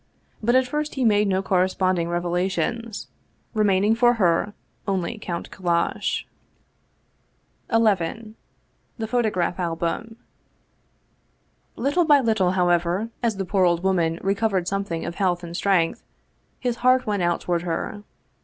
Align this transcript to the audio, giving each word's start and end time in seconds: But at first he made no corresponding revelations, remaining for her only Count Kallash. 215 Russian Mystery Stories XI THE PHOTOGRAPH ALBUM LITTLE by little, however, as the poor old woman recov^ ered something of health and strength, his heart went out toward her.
But 0.41 0.55
at 0.55 0.65
first 0.67 0.95
he 0.95 1.05
made 1.05 1.27
no 1.27 1.43
corresponding 1.43 2.09
revelations, 2.09 3.07
remaining 3.53 3.93
for 3.93 4.13
her 4.13 4.55
only 4.87 5.19
Count 5.19 5.51
Kallash. 5.51 6.25
215 7.69 8.33
Russian 8.33 8.35
Mystery 8.97 8.97
Stories 8.97 8.97
XI 8.97 8.97
THE 8.97 9.07
PHOTOGRAPH 9.35 9.59
ALBUM 9.59 10.15
LITTLE 11.75 12.05
by 12.05 12.19
little, 12.19 12.51
however, 12.53 13.09
as 13.21 13.37
the 13.37 13.45
poor 13.45 13.63
old 13.63 13.83
woman 13.83 14.17
recov^ 14.23 14.49
ered 14.49 14.67
something 14.67 15.05
of 15.05 15.13
health 15.13 15.43
and 15.43 15.55
strength, 15.55 16.01
his 16.59 16.77
heart 16.77 17.05
went 17.05 17.21
out 17.21 17.41
toward 17.41 17.61
her. 17.61 18.01